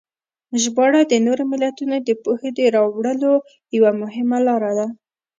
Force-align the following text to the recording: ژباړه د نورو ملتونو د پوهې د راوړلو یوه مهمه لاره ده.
ژباړه 0.61 1.01
د 1.07 1.13
نورو 1.25 1.43
ملتونو 1.51 1.95
د 1.99 2.09
پوهې 2.23 2.49
د 2.57 2.59
راوړلو 2.75 3.31
یوه 3.75 3.91
مهمه 4.01 4.37
لاره 4.47 4.71
ده. 4.77 4.87